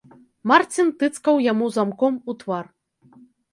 [0.51, 2.65] Марцін тыцкаў яму замком у твар.